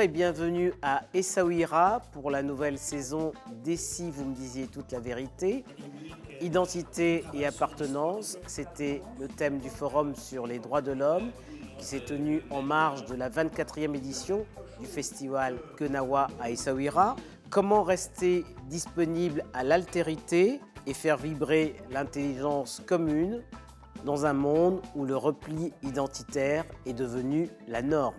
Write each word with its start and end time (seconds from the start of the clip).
Et 0.00 0.06
bienvenue 0.06 0.72
à 0.80 1.02
Essaouira 1.12 2.02
pour 2.12 2.30
la 2.30 2.44
nouvelle 2.44 2.78
saison 2.78 3.32
d'Essi, 3.64 4.12
vous 4.12 4.26
me 4.26 4.34
disiez 4.34 4.68
toute 4.68 4.92
la 4.92 5.00
vérité. 5.00 5.64
Identité 6.40 7.24
et 7.34 7.44
appartenance, 7.44 8.38
c'était 8.46 9.02
le 9.18 9.26
thème 9.26 9.58
du 9.58 9.68
forum 9.68 10.14
sur 10.14 10.46
les 10.46 10.60
droits 10.60 10.82
de 10.82 10.92
l'homme 10.92 11.32
qui 11.78 11.84
s'est 11.84 12.04
tenu 12.04 12.42
en 12.50 12.62
marge 12.62 13.06
de 13.06 13.16
la 13.16 13.28
24e 13.28 13.96
édition 13.96 14.46
du 14.78 14.86
festival 14.86 15.56
Kenawa 15.76 16.28
à 16.38 16.50
Essaouira. 16.50 17.16
Comment 17.50 17.82
rester 17.82 18.44
disponible 18.68 19.42
à 19.52 19.64
l'altérité 19.64 20.60
et 20.86 20.94
faire 20.94 21.16
vibrer 21.16 21.74
l'intelligence 21.90 22.82
commune 22.86 23.42
dans 24.04 24.26
un 24.26 24.34
monde 24.34 24.80
où 24.94 25.04
le 25.04 25.16
repli 25.16 25.72
identitaire 25.82 26.64
est 26.86 26.92
devenu 26.92 27.48
la 27.66 27.82
norme? 27.82 28.14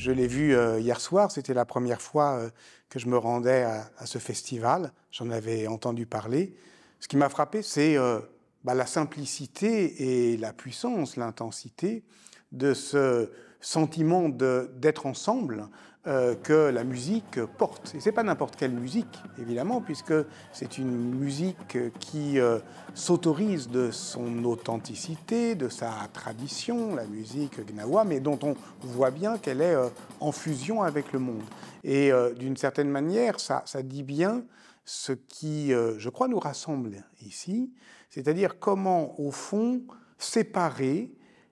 Je 0.00 0.12
l'ai 0.12 0.26
vu 0.26 0.54
euh, 0.54 0.80
hier 0.80 0.98
soir, 0.98 1.30
c'était 1.30 1.52
la 1.52 1.66
première 1.66 2.00
fois 2.00 2.38
euh, 2.38 2.50
que 2.88 2.98
je 2.98 3.06
me 3.06 3.18
rendais 3.18 3.64
à, 3.64 4.06
ce 4.06 4.16
festival, 4.16 4.94
j'en 5.10 5.28
avais 5.28 5.66
entendu 5.66 6.06
parler. 6.06 6.56
Ce 7.00 7.06
qui 7.06 7.18
m'a 7.18 7.28
frappé, 7.28 7.60
c'est 7.60 7.98
euh, 7.98 8.18
bah, 8.64 8.72
la 8.72 8.86
simplicité 8.86 10.32
et 10.32 10.38
la 10.38 10.54
puissance, 10.54 11.16
l'intensité 11.16 12.02
de 12.50 12.72
ce 12.72 13.30
sentiment 13.60 14.30
d'être 14.30 15.04
ensemble 15.04 15.68
euh, 16.06 16.34
que 16.34 16.70
la 16.70 16.82
musique 16.82 17.44
porte. 17.58 17.94
Et 17.94 18.00
c'est 18.00 18.10
pas 18.10 18.22
n'importe 18.22 18.56
quelle 18.56 18.72
musique, 18.72 19.22
évidemment, 19.38 19.82
puisque 19.82 20.14
c'est 20.50 20.78
une 20.78 21.14
musique 21.14 21.76
qui 21.98 22.40
euh, 22.40 22.58
s'autorise 22.94 23.68
de 23.68 23.90
son 23.90 24.46
authenticité, 24.46 25.54
de 25.54 25.68
sa 25.68 25.92
tradition, 26.14 26.94
la 26.94 27.04
musique 27.04 27.60
gnawa, 27.66 28.04
mais 28.04 28.20
dont 28.20 28.38
on 28.42 28.56
voit 28.80 29.10
bien 29.10 29.36
qu'elle 29.36 29.60
est 29.60 29.74
euh, 29.74 29.90
en 30.20 30.32
fusion 30.32 30.82
avec 30.82 31.12
le 31.12 31.18
monde. 31.18 31.42
Et 31.84 32.12
d'une 32.38 32.56
certaine 32.56 32.88
manière, 32.88 33.38
ça, 33.38 33.62
ça 33.66 33.82
dit 33.82 34.02
bien 34.02 34.44
ce 34.86 35.12
qui, 35.12 35.70
je 35.70 36.08
crois, 36.08 36.28
nous 36.28 36.38
rassemble 36.38 37.04
ici, 37.22 37.72
c'est-à-dire 38.10 38.58
comment, 38.58 39.18
au 39.18 39.30
fond, 39.30 39.82
séparer 40.18 41.10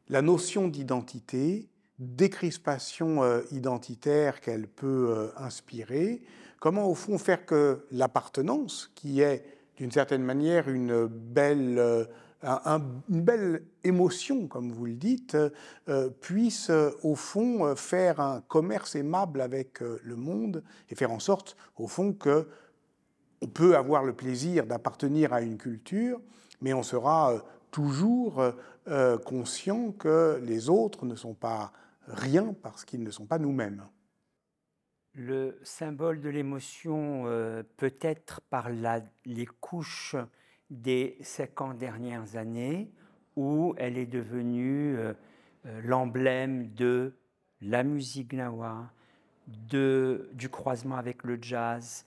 la 0.08 0.20
notion 0.20 0.68
d'identité 0.68 1.68
des 1.98 2.30
crispations 2.30 3.22
euh, 3.22 3.42
identitaires 3.50 4.40
qu'elle 4.40 4.68
peut 4.68 5.08
euh, 5.10 5.28
inspirer, 5.36 6.22
comment 6.60 6.88
au 6.88 6.94
fond 6.94 7.18
faire 7.18 7.44
que 7.44 7.84
l'appartenance, 7.90 8.90
qui 8.94 9.20
est 9.20 9.44
d'une 9.76 9.90
certaine 9.90 10.22
manière 10.22 10.68
une 10.68 11.06
belle, 11.06 11.78
euh, 11.78 12.04
une 12.42 13.20
belle 13.20 13.64
émotion, 13.82 14.46
comme 14.46 14.70
vous 14.70 14.86
le 14.86 14.94
dites, 14.94 15.36
puisse 16.20 16.70
au 17.02 17.16
fond 17.16 17.74
faire 17.74 18.20
un 18.20 18.42
commerce 18.42 18.94
aimable 18.94 19.40
avec 19.40 19.80
le 19.80 20.14
monde 20.14 20.62
et 20.88 20.94
faire 20.94 21.10
en 21.10 21.18
sorte 21.18 21.56
au 21.76 21.88
fond 21.88 22.12
que 22.12 22.46
on 23.42 23.48
peut 23.48 23.76
avoir 23.76 24.04
le 24.04 24.12
plaisir 24.12 24.66
d'appartenir 24.66 25.32
à 25.32 25.40
une 25.40 25.58
culture, 25.58 26.20
mais 26.60 26.72
on 26.74 26.84
sera 26.84 27.44
toujours 27.72 28.40
conscient 29.24 29.90
que 29.90 30.40
les 30.40 30.68
autres 30.68 31.06
ne 31.06 31.16
sont 31.16 31.34
pas 31.34 31.72
rien 32.08 32.54
parce 32.62 32.84
qu'ils 32.84 33.02
ne 33.02 33.10
sont 33.10 33.26
pas 33.26 33.38
nous-mêmes. 33.38 33.86
Le 35.14 35.58
symbole 35.62 36.20
de 36.20 36.28
l'émotion 36.28 37.24
euh, 37.26 37.62
peut 37.76 37.94
être 38.00 38.40
par 38.42 38.68
les 38.70 39.46
couches 39.46 40.16
des 40.70 41.16
50 41.22 41.78
dernières 41.78 42.36
années 42.36 42.90
où 43.36 43.74
elle 43.78 43.98
est 43.98 44.06
devenue 44.06 44.96
euh, 44.96 45.14
euh, 45.66 45.80
l'emblème 45.82 46.72
de 46.74 47.14
la 47.60 47.82
musique 47.82 48.32
gnawa, 48.32 48.90
de, 49.46 50.28
du 50.34 50.48
croisement 50.48 50.96
avec 50.96 51.24
le 51.24 51.38
jazz 51.40 52.04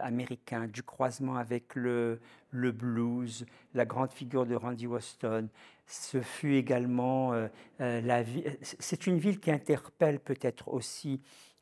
américain, 0.00 0.66
du 0.66 0.82
croisement 0.82 1.36
avec 1.36 1.74
le, 1.74 2.20
le 2.50 2.72
blues, 2.72 3.44
la 3.74 3.84
grande 3.84 4.12
figure 4.12 4.46
de 4.46 4.54
Randy 4.54 4.86
Waston, 4.86 5.48
ce 5.86 6.20
fut 6.20 6.54
également 6.54 7.32
euh, 7.32 7.48
euh, 7.80 8.00
la. 8.00 8.22
C'est 8.62 9.06
une 9.06 9.18
ville 9.18 9.38
qui 9.38 9.50
interpelle 9.50 10.18
peut-être 10.18 10.68
aussi 10.68 11.20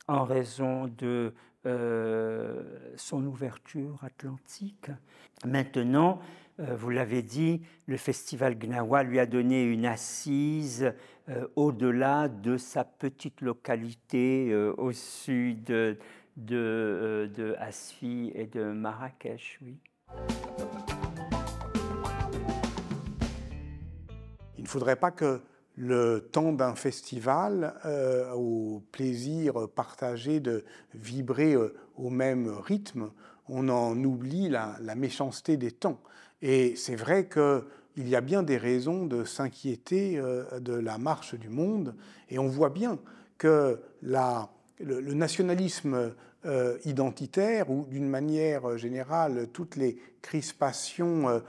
en 0.08 0.24
raison 0.24 0.86
de 0.86 1.34
euh, 1.66 2.62
son 2.96 3.24
ouverture 3.26 3.98
atlantique. 4.02 4.90
Maintenant, 5.44 6.20
vous 6.58 6.90
l'avez 6.90 7.22
dit, 7.22 7.62
le 7.86 7.96
festival 7.96 8.56
Gnawa 8.56 9.02
lui 9.02 9.18
a 9.18 9.26
donné 9.26 9.64
une 9.64 9.86
assise 9.86 10.92
au-delà 11.56 12.28
de 12.28 12.56
sa 12.56 12.84
petite 12.84 13.40
localité 13.40 14.54
au 14.76 14.92
sud 14.92 15.98
de, 16.36 17.30
de 17.36 17.54
Asfi 17.58 18.32
et 18.34 18.46
de 18.46 18.64
Marrakech. 18.64 19.58
Oui. 19.62 19.76
Il 24.58 24.62
ne 24.62 24.68
faudrait 24.68 24.96
pas 24.96 25.10
que 25.10 25.40
le 25.76 26.28
temps 26.32 26.52
d'un 26.52 26.74
festival, 26.74 27.74
euh, 27.84 28.32
au 28.32 28.82
plaisir 28.92 29.68
partagé 29.74 30.40
de 30.40 30.64
vibrer 30.94 31.54
euh, 31.54 31.74
au 31.96 32.10
même 32.10 32.48
rythme, 32.48 33.10
on 33.48 33.68
en 33.68 33.96
oublie 34.04 34.48
la, 34.48 34.78
méchanceté 34.94 35.56
des 35.56 35.72
temps. 35.72 36.00
Et 36.42 36.76
c'est 36.76 36.96
vrai 36.96 37.28
qu'il 37.28 38.08
y 38.08 38.14
a 38.14 38.20
bien 38.20 38.42
des 38.42 38.56
raisons 38.56 39.06
de 39.06 39.24
s'inquiéter 39.24 40.18
euh, 40.18 40.60
de 40.60 40.74
la 40.74 40.98
marche 40.98 41.34
du 41.34 41.48
monde, 41.48 41.94
et 42.28 42.38
on 42.38 42.48
voit 42.48 42.70
bien 42.70 42.98
que 43.38 43.80
la, 44.02 44.50
le, 44.82 45.14
nationalisme 45.14 46.14
identitaire, 46.84 47.70
ou 47.70 47.86
d'une 47.88 48.08
manière 48.08 48.76
générale 48.76 49.46
toutes 49.52 49.76
les 49.76 49.96
crispations 50.22 51.40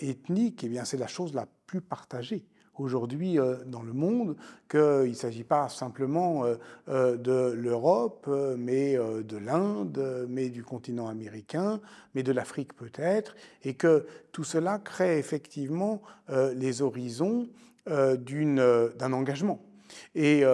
ethniques, 0.00 0.64
eh 0.64 0.80
c'est 0.84 0.96
la 0.96 1.06
chose 1.06 1.32
la 1.32 1.46
plus 1.66 1.80
partagée 1.80 2.44
aujourd'hui 2.78 3.38
euh, 3.38 3.56
dans 3.66 3.82
le 3.82 3.92
monde, 3.92 4.36
qu'il 4.68 4.80
ne 4.80 5.14
s'agit 5.14 5.44
pas 5.44 5.68
simplement 5.68 6.44
euh, 6.44 6.56
euh, 6.88 7.16
de 7.16 7.52
l'Europe, 7.52 8.28
mais 8.58 8.96
de 8.96 9.36
l'Inde, 9.36 10.26
mais 10.28 10.48
du 10.48 10.62
continent 10.62 11.08
américain, 11.08 11.80
mais 12.14 12.22
de 12.22 12.32
l'Afrique 12.32 12.74
peut-être, 12.74 13.34
et 13.64 13.74
que 13.74 14.06
tout 14.32 14.44
cela 14.44 14.78
crée 14.78 15.18
effectivement 15.18 16.02
les 16.28 16.82
horizons 16.82 17.48
d'un 17.86 19.12
engagement. 19.12 19.60
Et 20.14 20.44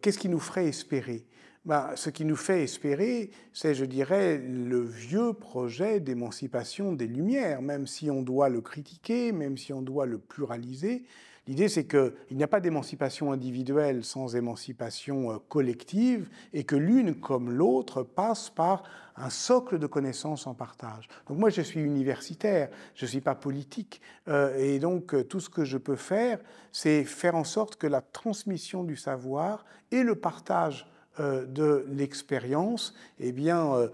qu'est-ce 0.00 0.18
qui 0.18 0.28
nous 0.28 0.40
ferait 0.40 0.66
espérer? 0.66 1.24
Ben, 1.64 1.90
ce 1.96 2.10
qui 2.10 2.24
nous 2.24 2.36
fait 2.36 2.62
espérer, 2.62 3.30
c'est, 3.52 3.74
je 3.74 3.84
dirais, 3.84 4.38
le 4.38 4.80
vieux 4.80 5.32
projet 5.32 6.00
d'émancipation 6.00 6.92
des 6.92 7.06
Lumières, 7.06 7.62
même 7.62 7.86
si 7.86 8.10
on 8.10 8.22
doit 8.22 8.48
le 8.48 8.60
critiquer, 8.60 9.32
même 9.32 9.56
si 9.56 9.72
on 9.72 9.82
doit 9.82 10.06
le 10.06 10.18
pluraliser, 10.18 11.04
L'idée, 11.46 11.68
c'est 11.68 11.84
qu'il 11.84 12.12
n'y 12.30 12.42
a 12.42 12.48
pas 12.48 12.60
d'émancipation 12.60 13.30
individuelle 13.30 14.02
sans 14.02 14.34
émancipation 14.34 15.30
euh, 15.30 15.36
collective 15.50 16.30
et 16.54 16.64
que 16.64 16.76
l'une 16.76 17.14
comme 17.14 17.50
l'autre 17.50 18.02
passe 18.02 18.48
par 18.48 18.82
un 19.16 19.28
socle 19.28 19.78
de 19.78 19.86
connaissances 19.86 20.46
en 20.46 20.54
partage. 20.54 21.06
Donc 21.28 21.38
moi, 21.38 21.50
je 21.50 21.60
suis 21.60 21.80
universitaire, 21.80 22.70
je 22.94 23.04
ne 23.04 23.10
suis 23.10 23.20
pas 23.20 23.34
politique, 23.34 24.00
euh, 24.28 24.56
et 24.56 24.78
donc 24.78 25.14
euh, 25.14 25.22
tout 25.22 25.38
ce 25.38 25.50
que 25.50 25.66
je 25.66 25.76
peux 25.76 25.96
faire, 25.96 26.38
c'est 26.72 27.04
faire 27.04 27.34
en 27.34 27.44
sorte 27.44 27.76
que 27.76 27.86
la 27.86 28.00
transmission 28.00 28.82
du 28.82 28.96
savoir 28.96 29.66
et 29.92 30.02
le 30.02 30.14
partage 30.14 30.86
de 31.18 31.86
l'expérience 31.88 32.94
eh 33.18 33.32
bien, 33.32 33.90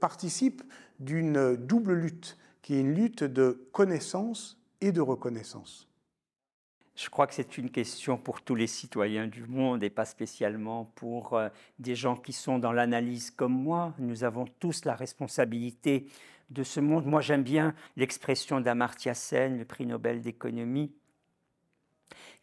participent 0.00 0.62
d'une 0.98 1.56
double 1.56 1.94
lutte, 1.94 2.36
qui 2.62 2.74
est 2.74 2.80
une 2.80 2.94
lutte 2.94 3.24
de 3.24 3.68
connaissance 3.72 4.60
et 4.80 4.92
de 4.92 5.00
reconnaissance. 5.00 5.90
Je 7.02 7.08
crois 7.08 7.26
que 7.26 7.32
c'est 7.32 7.56
une 7.56 7.70
question 7.70 8.18
pour 8.18 8.42
tous 8.42 8.54
les 8.54 8.66
citoyens 8.66 9.26
du 9.26 9.44
monde 9.44 9.82
et 9.82 9.88
pas 9.88 10.04
spécialement 10.04 10.84
pour 10.96 11.32
euh, 11.32 11.48
des 11.78 11.94
gens 11.94 12.14
qui 12.14 12.34
sont 12.34 12.58
dans 12.58 12.72
l'analyse 12.72 13.30
comme 13.30 13.54
moi. 13.54 13.94
Nous 13.98 14.22
avons 14.22 14.44
tous 14.58 14.84
la 14.84 14.94
responsabilité 14.94 16.08
de 16.50 16.62
ce 16.62 16.78
monde. 16.78 17.06
Moi, 17.06 17.22
j'aime 17.22 17.42
bien 17.42 17.74
l'expression 17.96 18.60
d'Amartya 18.60 19.14
Sen, 19.14 19.56
le 19.56 19.64
prix 19.64 19.86
Nobel 19.86 20.20
d'économie, 20.20 20.92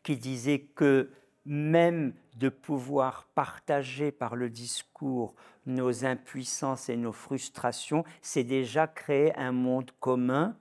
qui 0.01 0.17
disait 0.17 0.61
que 0.61 1.11
même 1.45 2.15
de 2.37 2.49
pouvoir 2.49 3.27
partager 3.33 4.11
par 4.11 4.35
le 4.35 4.49
discours 4.49 5.33
nos 5.65 6.05
impuissances 6.05 6.87
et 6.87 6.95
nos 6.95 7.11
frustrations, 7.11 8.03
c'est 8.21 8.43
déjà 8.43 8.87
créer 8.87 9.35
un 9.35 9.51
monde 9.51 9.91
commun 9.99 10.55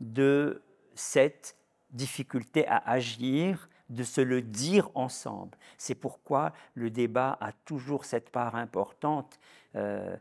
de 0.00 0.62
cette 0.94 1.56
difficulté 1.92 2.66
à 2.66 2.78
agir, 2.78 3.68
de 3.88 4.02
se 4.02 4.20
le 4.20 4.42
dire 4.42 4.90
ensemble. 4.94 5.56
C'est 5.78 5.94
pourquoi 5.94 6.52
le 6.74 6.90
débat 6.90 7.38
a 7.40 7.52
toujours 7.52 8.04
cette 8.04 8.30
part 8.30 8.54
importante. 8.54 9.38
Euh, 9.76 10.16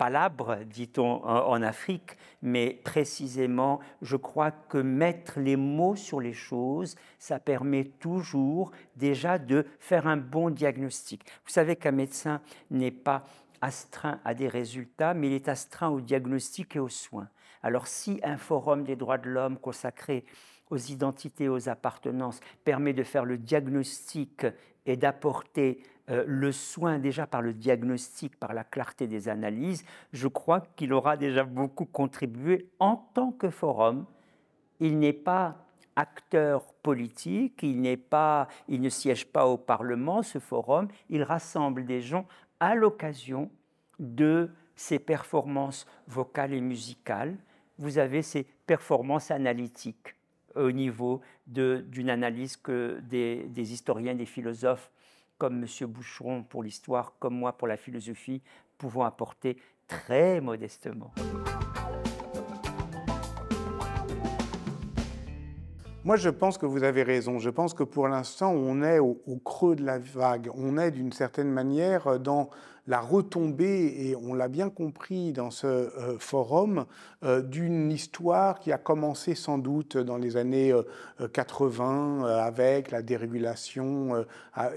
palabre, 0.00 0.56
dit-on 0.64 1.22
en 1.26 1.60
Afrique, 1.60 2.16
mais 2.40 2.80
précisément, 2.84 3.80
je 4.00 4.16
crois 4.16 4.50
que 4.50 4.78
mettre 4.78 5.38
les 5.38 5.56
mots 5.56 5.94
sur 5.94 6.22
les 6.22 6.32
choses, 6.32 6.96
ça 7.18 7.38
permet 7.38 7.84
toujours 7.84 8.72
déjà 8.96 9.36
de 9.36 9.66
faire 9.78 10.06
un 10.06 10.16
bon 10.16 10.48
diagnostic. 10.48 11.22
Vous 11.44 11.52
savez 11.52 11.76
qu'un 11.76 11.90
médecin 11.92 12.40
n'est 12.70 12.90
pas 12.90 13.26
astreint 13.60 14.20
à 14.24 14.32
des 14.32 14.48
résultats, 14.48 15.12
mais 15.12 15.26
il 15.26 15.34
est 15.34 15.48
astreint 15.50 15.90
au 15.90 16.00
diagnostic 16.00 16.76
et 16.76 16.80
aux 16.80 16.88
soins. 16.88 17.28
Alors 17.62 17.86
si 17.86 18.20
un 18.24 18.38
forum 18.38 18.84
des 18.84 18.96
droits 18.96 19.18
de 19.18 19.28
l'homme 19.28 19.58
consacré 19.58 20.24
aux 20.70 20.78
identités, 20.78 21.48
aux 21.48 21.68
appartenances, 21.68 22.40
permet 22.64 22.92
de 22.92 23.02
faire 23.02 23.24
le 23.24 23.38
diagnostic 23.38 24.46
et 24.86 24.96
d'apporter 24.96 25.82
euh, 26.10 26.24
le 26.26 26.50
soin 26.50 26.98
déjà 26.98 27.26
par 27.26 27.42
le 27.42 27.54
diagnostic, 27.54 28.36
par 28.36 28.54
la 28.54 28.64
clarté 28.64 29.06
des 29.06 29.28
analyses, 29.28 29.84
je 30.12 30.26
crois 30.26 30.60
qu'il 30.76 30.92
aura 30.92 31.16
déjà 31.16 31.44
beaucoup 31.44 31.84
contribué 31.84 32.68
en 32.78 32.96
tant 32.96 33.30
que 33.30 33.50
forum. 33.50 34.06
Il 34.80 34.98
n'est 34.98 35.12
pas 35.12 35.66
acteur 35.96 36.72
politique, 36.82 37.62
il, 37.62 37.98
pas, 37.98 38.48
il 38.68 38.80
ne 38.80 38.88
siège 38.88 39.26
pas 39.26 39.46
au 39.46 39.58
Parlement, 39.58 40.22
ce 40.22 40.38
forum, 40.38 40.88
il 41.10 41.22
rassemble 41.22 41.84
des 41.84 42.00
gens 42.00 42.26
à 42.58 42.74
l'occasion 42.74 43.50
de 43.98 44.50
ses 44.74 44.98
performances 44.98 45.86
vocales 46.06 46.54
et 46.54 46.60
musicales. 46.60 47.36
Vous 47.78 47.98
avez 47.98 48.22
ces 48.22 48.44
performances 48.66 49.30
analytiques 49.30 50.16
au 50.54 50.72
niveau 50.72 51.20
d'une 51.46 52.10
analyse 52.10 52.56
que 52.56 53.00
des, 53.02 53.72
historiens, 53.72 54.14
des 54.14 54.26
philosophes 54.26 54.90
comme 55.38 55.64
M. 55.64 55.86
Boucheron 55.86 56.42
pour 56.42 56.62
l'histoire, 56.62 57.14
comme 57.18 57.34
moi 57.34 57.56
pour 57.56 57.66
la 57.66 57.76
philosophie, 57.76 58.42
pouvons 58.76 59.04
apporter 59.04 59.56
très 59.88 60.40
modestement. 60.40 61.12
Moi, 66.02 66.16
je 66.16 66.30
pense 66.30 66.56
que 66.56 66.64
vous 66.64 66.82
avez 66.82 67.02
raison. 67.02 67.38
Je 67.38 67.50
pense 67.50 67.74
que 67.74 67.82
pour 67.82 68.08
l'instant, 68.08 68.52
on 68.52 68.82
est 68.82 68.98
au, 68.98 69.18
creux 69.44 69.76
de 69.76 69.84
la 69.84 69.98
vague. 69.98 70.50
On 70.54 70.78
est 70.78 70.92
d'une 70.92 71.12
certaine 71.12 71.50
manière 71.50 72.18
dans 72.18 72.48
la 72.86 73.00
retombée, 73.00 74.08
et 74.08 74.16
on 74.16 74.32
l'a 74.32 74.48
bien 74.48 74.70
compris 74.70 75.34
dans 75.34 75.50
ce 75.50 75.66
euh, 75.66 76.18
forum, 76.18 76.86
euh, 77.22 77.42
d'une 77.42 77.92
histoire 77.92 78.60
qui 78.60 78.72
a 78.72 78.78
commencé 78.78 79.34
sans 79.34 79.58
doute 79.58 79.98
dans 79.98 80.16
les 80.16 80.38
années 80.38 80.72
80 81.34 82.24
euh, 82.24 82.38
avec 82.38 82.90
la 82.90 83.02
dérégulation 83.02 84.24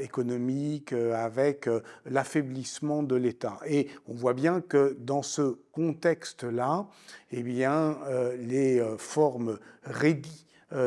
économique, 0.01 0.91
avec 0.91 1.69
l'affaiblissement 2.05 3.01
de 3.01 3.15
l'État. 3.15 3.59
Et 3.65 3.87
on 4.09 4.13
voit 4.13 4.33
bien 4.33 4.59
que 4.59 4.97
dans 4.99 5.21
ce 5.21 5.57
contexte-là, 5.71 6.85
eh 7.31 7.43
bien, 7.43 7.97
les 8.37 8.83
formes 8.97 9.57
rédies 9.85 10.45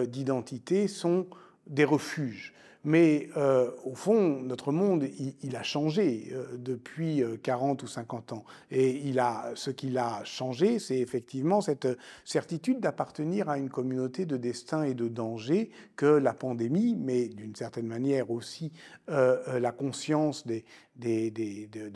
d'identité 0.09 0.89
sont 0.89 1.27
des 1.67 1.85
refuges. 1.85 2.55
Mais 2.87 3.31
euh, 3.37 3.69
au 3.85 3.97
fond, 3.97 4.41
notre 4.43 4.71
monde, 4.71 5.09
il, 5.43 5.57
a 5.57 5.65
changé 5.65 6.29
euh, 6.33 6.57
depuis 6.57 7.21
40 7.43 7.83
euh, 7.83 7.85
ou 7.85 7.89
50 7.89 8.33
ans. 8.33 8.45
Et 8.71 9.09
il 9.09 9.19
a, 9.19 9.51
ce 9.57 9.71
qu'il 9.71 9.99
a 9.99 10.23
changé, 10.23 10.79
c'est 10.79 11.01
effectivement 11.01 11.61
cette 11.61 11.89
certitude 12.25 12.79
d'appartenir 12.79 13.49
à 13.49 13.59
une 13.59 13.71
communauté 13.71 14.25
de 14.25 14.37
destin 14.37 14.85
et 14.85 14.95
de 14.95 15.09
danger 15.09 15.71
que 15.97 16.07
la 16.07 16.33
pandémie, 16.33 16.95
mais 16.95 17.27
d'une 17.27 17.57
certaine 17.57 17.89
manière 17.89 18.31
aussi 18.31 18.71
la 19.09 19.73
conscience 19.73 20.47
de, 20.47 20.63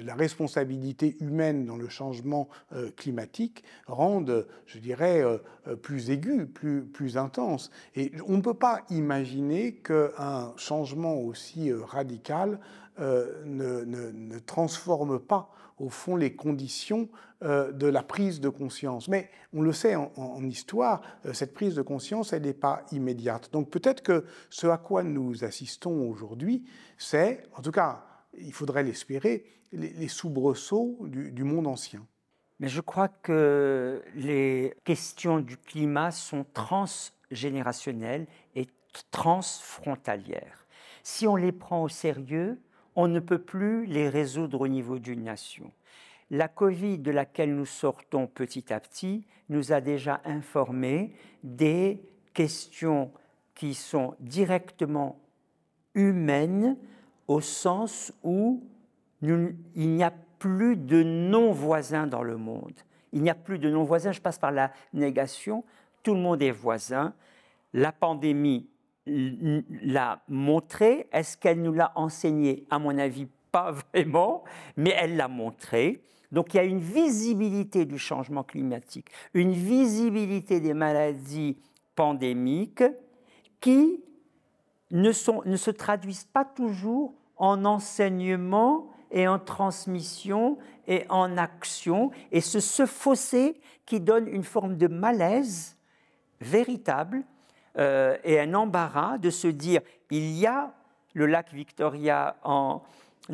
la 0.04 0.14
responsabilité 0.14 1.16
humaine 1.20 1.66
dans 1.66 1.76
le 1.76 1.88
changement 1.88 2.48
climatique 2.96 3.64
rendent, 3.86 4.46
je 4.66 4.78
dirais, 4.78 5.22
plus 5.82 6.10
aigu, 6.10 6.46
plus, 6.46 6.82
plus 6.82 7.16
intense. 7.16 7.70
Et 7.94 8.12
on 8.26 8.36
ne 8.36 8.42
peut 8.42 8.54
pas 8.54 8.82
imaginer 8.90 9.74
qu'un 9.74 10.52
changement 10.56 10.79
changement 10.80 11.16
aussi 11.16 11.70
euh, 11.70 11.84
radical 11.84 12.58
euh, 13.00 13.44
ne, 13.44 14.38
transforme 14.38 15.18
pas 15.18 15.50
au 15.78 15.88
fond 15.88 16.16
les 16.16 16.34
conditions 16.34 17.08
euh, 17.42 17.72
de 17.72 17.86
la 17.86 18.02
prise 18.02 18.40
de 18.40 18.48
conscience. 18.48 19.08
Mais 19.08 19.30
on 19.52 19.62
le 19.62 19.72
sait 19.72 19.94
en, 19.94 20.42
histoire, 20.44 21.02
cette 21.32 21.54
prise 21.54 21.74
de 21.74 21.82
conscience, 21.82 22.32
elle 22.32 22.42
n'est 22.42 22.52
pas 22.52 22.84
immédiate. 22.92 23.50
Donc 23.52 23.70
peut-être 23.70 24.02
que 24.02 24.24
ce 24.50 24.66
à 24.66 24.78
quoi 24.78 25.02
nous 25.02 25.44
assistons 25.44 26.08
aujourd'hui, 26.08 26.64
c'est, 26.98 27.42
en 27.56 27.62
tout 27.62 27.72
cas, 27.72 28.04
il 28.38 28.52
faudrait 28.52 28.82
l'espérer, 28.82 29.44
les, 29.72 30.08
soubresauts 30.08 30.98
du, 31.02 31.32
du 31.32 31.44
monde 31.44 31.66
ancien. 31.66 32.06
Mais 32.58 32.68
je 32.68 32.80
crois 32.80 33.08
que 33.08 34.02
les 34.14 34.74
questions 34.84 35.40
du 35.40 35.56
climat 35.56 36.10
sont 36.10 36.44
transgénérationnelles 36.52 38.26
et 38.54 38.66
transfrontalières. 39.10 40.59
Si 41.02 41.26
on 41.26 41.36
les 41.36 41.52
prend 41.52 41.82
au 41.84 41.88
sérieux, 41.88 42.60
on 42.96 43.08
ne 43.08 43.20
peut 43.20 43.38
plus 43.38 43.86
les 43.86 44.08
résoudre 44.08 44.60
au 44.60 44.68
niveau 44.68 44.98
d'une 44.98 45.24
nation. 45.24 45.72
La 46.30 46.48
Covid 46.48 46.98
de 46.98 47.10
laquelle 47.10 47.54
nous 47.54 47.66
sortons 47.66 48.26
petit 48.26 48.72
à 48.72 48.80
petit 48.80 49.26
nous 49.48 49.72
a 49.72 49.80
déjà 49.80 50.20
informé 50.24 51.12
des 51.42 52.00
questions 52.34 53.10
qui 53.54 53.74
sont 53.74 54.14
directement 54.20 55.20
humaines 55.94 56.76
au 57.26 57.40
sens 57.40 58.12
où 58.22 58.62
il 59.22 59.56
n'y 59.74 60.04
a 60.04 60.12
plus 60.38 60.76
de 60.76 61.02
non-voisins 61.02 62.06
dans 62.06 62.22
le 62.22 62.36
monde. 62.36 62.72
Il 63.12 63.22
n'y 63.22 63.30
a 63.30 63.34
plus 63.34 63.58
de 63.58 63.68
non-voisins, 63.68 64.12
je 64.12 64.20
passe 64.20 64.38
par 64.38 64.52
la 64.52 64.72
négation, 64.94 65.64
tout 66.02 66.14
le 66.14 66.20
monde 66.20 66.42
est 66.42 66.50
voisin. 66.52 67.12
La 67.72 67.92
pandémie 67.92 68.69
l'a 69.06 70.22
montré. 70.28 71.08
Est-ce 71.12 71.36
qu'elle 71.36 71.62
nous 71.62 71.72
l'a 71.72 71.92
enseigné? 71.94 72.66
À 72.70 72.78
mon 72.78 72.96
avis, 72.98 73.26
pas 73.50 73.72
vraiment, 73.94 74.44
mais 74.76 74.94
elle 74.96 75.16
l'a 75.16 75.28
montré. 75.28 76.02
Donc 76.32 76.54
il 76.54 76.58
y 76.58 76.60
a 76.60 76.64
une 76.64 76.78
visibilité 76.78 77.84
du 77.84 77.98
changement 77.98 78.44
climatique, 78.44 79.08
une 79.34 79.52
visibilité 79.52 80.60
des 80.60 80.74
maladies 80.74 81.56
pandémiques 81.96 82.84
qui 83.60 84.04
ne, 84.92 85.12
se 85.12 85.70
traduisent 85.70 86.24
pas 86.24 86.44
toujours 86.44 87.14
en 87.36 87.64
enseignement 87.64 88.88
et 89.10 89.26
en 89.26 89.40
transmission 89.40 90.58
et 90.86 91.04
en 91.08 91.36
action. 91.36 92.12
Et 92.30 92.40
ce 92.40 92.86
fossé 92.86 93.60
qui 93.86 94.00
donne 94.00 94.28
une 94.28 94.44
forme 94.44 94.76
de 94.76 94.86
malaise 94.86 95.76
véritable 96.40 97.24
euh, 97.78 98.16
et 98.24 98.40
un 98.40 98.54
embarras 98.54 99.18
de 99.18 99.30
se 99.30 99.48
dire 99.48 99.80
il 100.10 100.32
y 100.32 100.46
a 100.46 100.72
le 101.14 101.26
lac 101.26 101.52
Victoria 101.52 102.36
en 102.42 102.82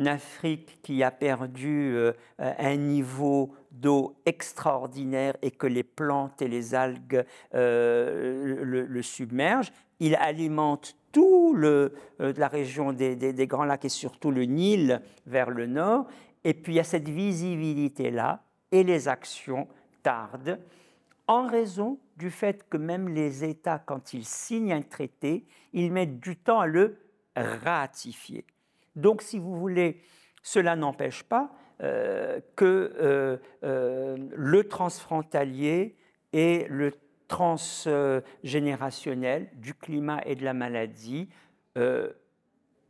Afrique 0.05 0.79
qui 0.83 1.03
a 1.03 1.11
perdu 1.11 1.95
euh, 1.95 2.13
un 2.37 2.75
niveau 2.75 3.53
d'eau 3.71 4.15
extraordinaire 4.25 5.35
et 5.41 5.51
que 5.51 5.67
les 5.67 5.83
plantes 5.83 6.41
et 6.41 6.47
les 6.47 6.75
algues 6.75 7.23
euh, 7.55 8.63
le, 8.63 9.01
submergent. 9.01 9.71
Il 9.99 10.15
alimente 10.15 10.95
tout 11.11 11.53
le, 11.55 11.93
la 12.19 12.47
région 12.47 12.93
des, 12.93 13.47
Grands 13.47 13.63
Lacs 13.63 13.85
et 13.85 13.89
surtout 13.89 14.29
le 14.29 14.43
Nil 14.43 15.01
vers 15.25 15.49
le 15.49 15.65
nord. 15.65 16.05
Et 16.43 16.53
puis 16.53 16.73
il 16.73 16.75
y 16.75 16.79
a 16.79 16.83
cette 16.83 17.09
visibilité-là 17.09 18.43
et 18.71 18.83
les 18.83 19.07
actions 19.07 19.67
tardent 20.03 20.59
en 21.27 21.47
raison 21.47 21.99
du 22.17 22.31
fait 22.31 22.67
que 22.69 22.77
même 22.77 23.09
les 23.09 23.43
États, 23.43 23.79
quand 23.79 24.13
ils 24.13 24.25
signent 24.25 24.73
un 24.73 24.81
traité, 24.81 25.45
ils 25.73 25.91
mettent 25.91 26.19
du 26.19 26.35
temps 26.35 26.61
à 26.61 26.67
le 26.67 26.97
ratifier. 27.35 28.45
Donc, 28.95 29.21
si 29.21 29.37
vous 29.37 29.55
voulez, 29.55 30.01
cela 30.41 30.75
n'empêche 30.75 31.21
pas 31.23 31.51
euh, 31.83 32.39
que 32.55 32.95
euh, 32.99 33.37
euh, 33.63 34.17
le 34.35 34.67
transfrontalier 34.67 35.95
et 36.33 36.65
le 36.69 36.91
transgénérationnel 37.27 39.51
du 39.53 39.75
climat 39.75 40.21
et 40.25 40.35
de 40.35 40.43
la 40.43 40.53
maladie 40.53 41.29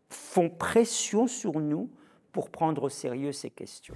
font 0.09 0.49
pression 0.49 1.27
sur 1.27 1.59
nous 1.59 1.91
pour 2.31 2.49
prendre 2.49 2.83
au 2.83 2.89
sérieux 2.89 3.33
ces 3.33 3.49
questions. 3.49 3.95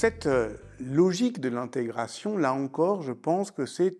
Cette 0.00 0.24
euh, 0.24 0.56
logique 0.78 1.40
de 1.40 1.50
l'intégration, 1.50 2.38
là 2.38 2.54
encore, 2.54 3.02
je 3.02 3.12
pense 3.12 3.50
que 3.50 3.66
c'est 3.66 3.98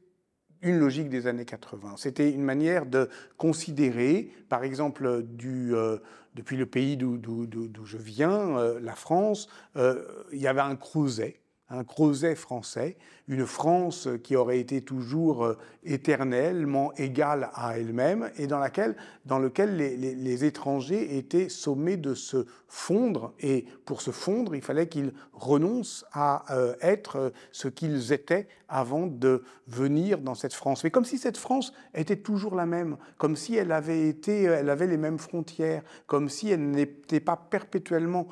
une 0.62 0.78
logique 0.78 1.10
des 1.10 1.26
années 1.26 1.44
80. 1.44 1.96
C'était 1.98 2.30
une 2.30 2.42
manière 2.42 2.86
de 2.86 3.10
considérer, 3.36 4.32
par 4.48 4.64
exemple, 4.64 5.04
euh, 5.04 5.98
depuis 6.34 6.56
le 6.56 6.64
pays 6.64 6.96
d'où 6.96 7.84
je 7.84 7.98
viens, 7.98 8.56
euh, 8.56 8.80
la 8.80 8.94
France, 8.94 9.50
il 9.76 10.38
y 10.38 10.46
avait 10.46 10.62
un 10.62 10.74
creuset 10.74 11.38
un 11.70 11.84
creuset 11.84 12.34
français, 12.34 12.96
une 13.28 13.46
France 13.46 14.08
qui 14.24 14.34
aurait 14.34 14.58
été 14.58 14.82
toujours 14.82 15.44
euh, 15.44 15.58
éternellement 15.84 16.92
égale 16.94 17.48
à 17.54 17.78
elle-même 17.78 18.30
et 18.36 18.48
dans, 18.48 18.58
laquelle, 18.58 18.96
dans 19.24 19.38
lequel 19.38 19.76
les, 19.76 20.44
étrangers 20.44 21.16
étaient 21.16 21.48
sommés 21.48 21.96
de 21.96 22.14
se 22.14 22.46
fondre. 22.66 23.32
Et 23.38 23.66
pour 23.84 24.02
se 24.02 24.10
fondre, 24.10 24.56
il 24.56 24.62
fallait 24.62 24.88
qu'ils 24.88 25.12
renoncent 25.32 26.04
à 26.12 26.44
euh, 26.52 26.74
être 26.80 27.32
ce 27.52 27.68
qu'ils 27.68 28.12
étaient 28.12 28.48
avant 28.68 29.06
de 29.06 29.44
venir 29.68 30.18
dans 30.18 30.34
cette 30.34 30.54
France. 30.54 30.82
Mais 30.82 30.90
comme 30.90 31.04
si 31.04 31.18
cette 31.18 31.36
France 31.36 31.72
était 31.94 32.16
toujours 32.16 32.56
la 32.56 32.66
même, 32.66 32.96
comme 33.16 33.36
si 33.36 33.54
elle 33.54 33.70
avait, 33.70 34.08
été, 34.08 34.42
elle 34.42 34.70
avait 34.70 34.88
les 34.88 34.96
mêmes 34.96 35.18
frontières, 35.18 35.82
comme 36.06 36.28
si 36.28 36.50
elle 36.50 36.70
n'était 36.70 37.20
pas 37.20 37.36
perpétuellement 37.36 38.26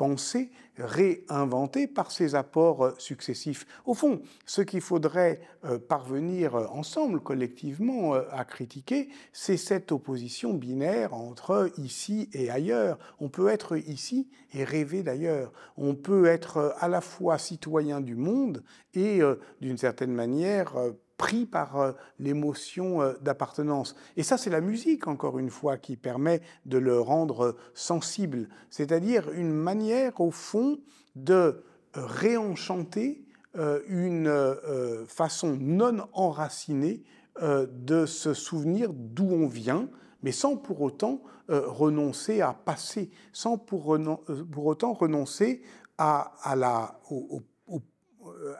repensée, 0.00 0.50
réinventée 0.78 1.86
par 1.86 2.10
ses 2.10 2.34
apports 2.34 2.84
euh, 2.84 2.94
successifs. 2.98 3.66
Au 3.84 3.92
fond, 3.92 4.22
ce 4.46 4.62
qu'il 4.62 4.80
faudrait 4.80 5.40
euh, 5.64 5.78
parvenir 5.78 6.54
euh, 6.54 6.66
ensemble, 6.68 7.20
collectivement, 7.20 8.14
à 8.14 8.44
critiquer, 8.44 9.08
c'est 9.32 9.58
cette 9.58 9.92
opposition 9.92 10.54
binaire 10.54 11.12
entre 11.12 11.70
ici 11.76 12.30
et 12.32 12.50
ailleurs. 12.50 12.98
On 13.20 13.28
peut 13.28 13.48
être 13.48 13.76
ici 13.76 14.28
et 14.54 14.64
rêver 14.64 15.02
d'ailleurs. 15.02 15.52
On 15.76 15.94
peut 15.94 16.26
être 16.26 16.74
à 16.78 16.88
la 16.88 17.00
fois 17.00 17.36
citoyen 17.38 18.00
du 18.00 18.14
monde 18.14 18.62
et, 18.94 19.20
d'une 19.60 19.78
certaine 19.78 20.12
manière, 20.12 20.74
pris 21.20 21.44
par 21.44 21.76
euh, 21.76 21.92
l'émotion 22.18 23.02
euh, 23.02 23.12
d'appartenance. 23.20 23.94
Et 24.16 24.22
ça, 24.22 24.38
c'est 24.38 24.48
la 24.48 24.62
musique, 24.62 25.06
encore 25.06 25.38
une 25.38 25.50
fois, 25.50 25.76
qui 25.76 25.96
permet 25.96 26.40
de 26.64 26.78
le 26.78 26.98
rendre 26.98 27.44
euh, 27.44 27.56
sensible, 27.74 28.48
c'est-à-dire 28.70 29.30
une 29.32 29.52
manière, 29.52 30.18
au 30.22 30.30
fond, 30.30 30.78
de 31.16 31.62
réenchanter 31.92 33.24
une 33.88 34.32
façon 35.08 35.58
non 35.60 36.06
enracinée 36.12 37.02
de 37.42 38.06
se 38.06 38.32
souvenir 38.32 38.92
d'où 38.94 39.28
on 39.28 39.48
vient, 39.48 39.88
mais 40.22 40.30
sans 40.30 40.56
pour 40.56 40.82
autant 40.82 41.20
renoncer 41.48 42.42
à 42.42 42.52
passer, 42.52 43.10
sans 43.32 43.58
pour, 43.58 43.88
autant 43.88 44.92
renoncer 44.92 45.62
à, 46.00 46.54
la, 46.56 46.98
au, 47.10 47.36
euh, 47.36 47.40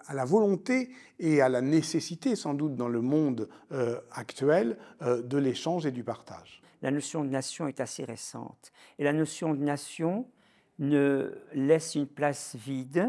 à 0.06 0.14
la 0.14 0.24
volonté 0.24 0.90
et 1.18 1.40
à 1.40 1.48
la 1.48 1.60
nécessité, 1.60 2.36
sans 2.36 2.54
doute 2.54 2.76
dans 2.76 2.88
le 2.88 3.00
monde 3.00 3.48
euh, 3.72 3.98
actuel, 4.12 4.76
euh, 5.02 5.22
de 5.22 5.38
l'échange 5.38 5.86
et 5.86 5.90
du 5.90 6.04
partage. 6.04 6.62
La 6.82 6.90
notion 6.90 7.24
de 7.24 7.30
nation 7.30 7.68
est 7.68 7.80
assez 7.80 8.04
récente. 8.04 8.72
Et 8.98 9.04
la 9.04 9.12
notion 9.12 9.54
de 9.54 9.62
nation 9.62 10.26
ne 10.78 11.32
laisse 11.52 11.94
une 11.94 12.06
place 12.06 12.56
vide 12.56 13.08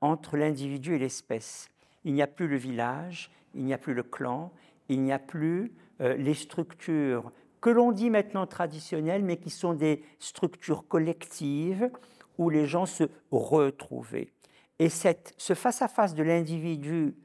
entre 0.00 0.36
l'individu 0.36 0.94
et 0.94 0.98
l'espèce. 0.98 1.68
Il 2.04 2.14
n'y 2.14 2.22
a 2.22 2.26
plus 2.26 2.48
le 2.48 2.56
village, 2.56 3.30
il 3.54 3.64
n'y 3.64 3.74
a 3.74 3.78
plus 3.78 3.94
le 3.94 4.02
clan, 4.02 4.52
il 4.88 5.02
n'y 5.02 5.12
a 5.12 5.18
plus 5.18 5.72
les 6.00 6.34
structures 6.34 7.32
que 7.60 7.70
l'on 7.70 7.92
dit 7.92 8.10
maintenant 8.10 8.46
traditionnelles, 8.46 9.24
mais 9.24 9.36
qui 9.36 9.50
sont 9.50 9.74
des 9.74 10.02
structures 10.18 10.86
collectives 10.86 11.90
où 12.38 12.50
les 12.50 12.66
gens 12.66 12.86
se 12.86 13.04
retrouvaient. 13.30 14.32
Et 14.78 14.88
ce 14.88 15.54
face-à-face 15.54 16.14
de 16.14 16.22
l'individu 16.22 17.16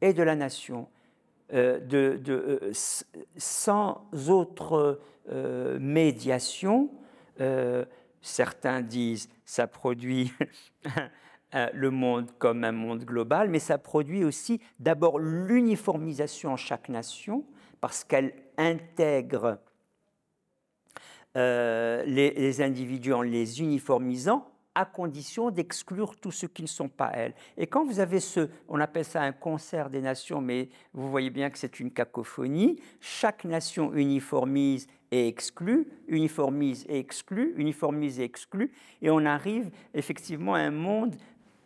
et 0.00 0.12
de 0.12 0.22
la 0.22 0.34
nation, 0.34 0.88
euh, 1.54 1.80
euh, 2.28 2.72
sans 3.38 4.06
autre 4.28 5.00
euh, 5.30 5.78
médiation, 5.80 6.90
certains 8.20 8.82
disent 8.82 9.28
ça 9.44 9.68
produit 9.68 10.32
le 11.54 11.90
monde 11.90 12.30
comme 12.38 12.64
un 12.64 12.72
monde 12.72 13.04
global, 13.04 13.48
mais 13.48 13.60
ça 13.60 13.78
produit 13.78 14.24
aussi 14.24 14.60
d'abord 14.80 15.20
l'uniformisation 15.20 16.52
en 16.52 16.56
chaque 16.56 16.88
nation, 16.88 17.44
parce 17.80 18.02
qu'elle 18.02 18.34
intègre 18.56 19.58
les 21.36 22.60
individus 22.60 23.12
en 23.12 23.22
les 23.22 23.60
uniformisant, 23.60 24.50
à 24.78 24.84
condition 24.84 25.50
d'exclure 25.50 26.14
tous 26.14 26.30
ceux 26.30 26.46
qui 26.46 26.62
ne 26.62 26.68
sont 26.68 26.88
pas 26.88 27.10
elles. 27.12 27.34
Et 27.56 27.66
quand 27.66 27.84
vous 27.84 27.98
avez 27.98 28.20
ce, 28.20 28.48
on 28.68 28.78
appelle 28.78 29.04
ça 29.04 29.20
un 29.20 29.32
concert 29.32 29.90
des 29.90 30.00
nations, 30.00 30.40
mais 30.40 30.68
vous 30.94 31.10
voyez 31.10 31.30
bien 31.30 31.50
que 31.50 31.58
c'est 31.58 31.80
une 31.80 31.90
cacophonie, 31.90 32.76
chaque 33.00 33.44
nation 33.44 33.92
uniformise 33.92 34.86
et 35.10 35.26
exclue, 35.26 35.88
uniformise 36.06 36.86
et 36.88 37.00
exclue, 37.00 37.54
uniformise 37.56 38.20
et 38.20 38.24
exclue, 38.24 38.70
et 39.02 39.10
on 39.10 39.26
arrive 39.26 39.68
effectivement 39.94 40.54
à 40.54 40.60
un 40.60 40.70
monde 40.70 41.16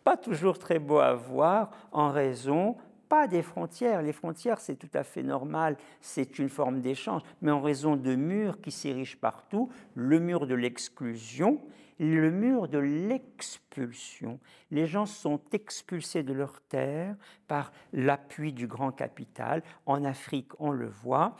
pas 0.03 0.17
toujours 0.17 0.57
très 0.57 0.79
beau 0.79 0.97
à 0.97 1.13
voir 1.13 1.69
en 1.91 2.09
raison 2.09 2.77
pas 3.09 3.27
des 3.27 3.43
frontières. 3.43 4.01
Les 4.01 4.11
frontières, 4.11 4.59
c'est 4.59 4.75
tout 4.75 4.89
à 4.95 5.03
fait 5.03 5.21
normal, 5.21 5.77
c'est 6.01 6.39
une 6.39 6.49
forme 6.49 6.81
d'échange, 6.81 7.21
mais 7.43 7.51
en 7.51 7.61
raison 7.61 7.95
de 7.95 8.15
murs 8.15 8.59
qui 8.59 8.71
s'érigent 8.71 9.17
partout, 9.21 9.69
le 9.93 10.19
mur 10.19 10.47
de 10.47 10.55
l'exclusion 10.55 11.61
le 11.99 12.31
mur 12.31 12.67
de 12.67 12.79
l'expulsion. 12.79 14.39
Les 14.71 14.85
gens 14.85 15.05
sont 15.05 15.39
expulsés 15.51 16.23
de 16.23 16.33
leur 16.33 16.61
terre 16.61 17.15
par 17.47 17.71
l'appui 17.91 18.53
du 18.53 18.67
grand 18.67 18.91
capital. 18.91 19.63
En 19.85 20.03
Afrique, 20.03 20.51
on 20.59 20.71
le 20.71 20.87
voit. 20.87 21.35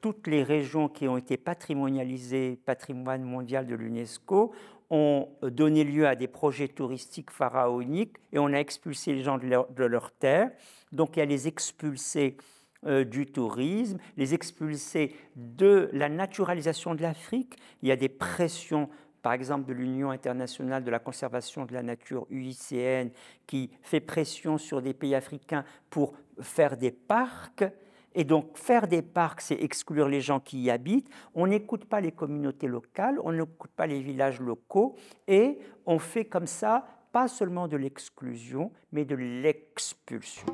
Toutes 0.00 0.26
les 0.26 0.42
régions 0.42 0.88
qui 0.88 1.08
ont 1.08 1.16
été 1.16 1.36
patrimonialisées, 1.36 2.58
patrimoine 2.64 3.22
mondial 3.22 3.66
de 3.66 3.74
l'UNESCO, 3.74 4.52
ont 4.90 5.30
donné 5.42 5.84
lieu 5.84 6.06
à 6.06 6.14
des 6.14 6.28
projets 6.28 6.68
touristiques 6.68 7.30
pharaoniques 7.30 8.18
et 8.30 8.38
on 8.38 8.48
a 8.48 8.58
expulsé 8.58 9.14
les 9.14 9.22
gens 9.22 9.38
de 9.38 9.46
leur, 9.46 9.68
de 9.70 10.00
terre. 10.18 10.50
Donc 10.92 11.16
il 11.16 11.20
y 11.20 11.22
a 11.22 11.24
les 11.24 11.48
expulsés 11.48 12.36
euh, 12.84 13.04
du 13.04 13.26
tourisme, 13.26 13.98
les 14.16 14.34
expulsés 14.34 15.14
de 15.34 15.88
la 15.92 16.10
naturalisation 16.10 16.94
de 16.94 17.02
l'Afrique. 17.02 17.54
Il 17.80 17.88
y 17.88 17.92
a 17.92 17.96
des 17.96 18.10
pressions 18.10 18.90
par 19.22 19.32
exemple 19.32 19.66
de 19.66 19.72
l'Union 19.72 20.10
internationale 20.10 20.84
de 20.84 20.90
la 20.90 20.98
conservation 20.98 21.64
de 21.64 21.72
la 21.72 21.82
nature, 21.82 22.26
UICN, 22.30 23.10
qui 23.46 23.70
fait 23.82 24.00
pression 24.00 24.58
sur 24.58 24.82
des 24.82 24.92
pays 24.92 25.14
africains 25.14 25.64
pour 25.88 26.14
faire 26.40 26.76
des 26.76 26.90
parcs. 26.90 27.64
Et 28.14 28.24
donc 28.24 28.58
faire 28.58 28.88
des 28.88 29.00
parcs, 29.00 29.40
c'est 29.40 29.62
exclure 29.62 30.08
les 30.08 30.20
gens 30.20 30.38
qui 30.38 30.60
y 30.60 30.70
habitent. 30.70 31.08
On 31.34 31.46
n'écoute 31.46 31.86
pas 31.86 32.00
les 32.00 32.12
communautés 32.12 32.68
locales, 32.68 33.18
on 33.24 33.32
n'écoute 33.32 33.70
pas 33.74 33.86
les 33.86 34.02
villages 34.02 34.38
locaux, 34.38 34.96
et 35.26 35.58
on 35.86 35.98
fait 35.98 36.26
comme 36.26 36.46
ça 36.46 36.84
pas 37.10 37.28
seulement 37.28 37.68
de 37.68 37.76
l'exclusion, 37.76 38.70
mais 38.90 39.04
de 39.04 39.14
l'expulsion. 39.14 40.46